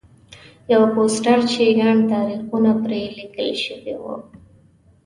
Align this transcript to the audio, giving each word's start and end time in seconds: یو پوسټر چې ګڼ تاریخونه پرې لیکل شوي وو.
یو 0.71 0.81
پوسټر 0.93 1.39
چې 1.51 1.63
ګڼ 1.79 1.95
تاریخونه 2.11 2.71
پرې 2.83 3.01
لیکل 3.17 3.49
شوي 3.63 3.95
وو. 4.01 4.15